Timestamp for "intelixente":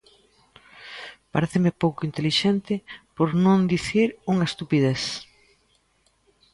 2.09-2.73